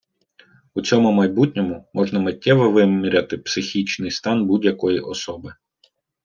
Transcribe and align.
У 0.73 0.81
цьому 0.81 1.11
майбутньому 1.11 1.87
можна 1.93 2.19
миттєво 2.19 2.71
виміряти 2.71 3.37
психічний 3.37 4.11
стан 4.11 4.45
будь-якої 4.45 4.99
особи. 4.99 5.53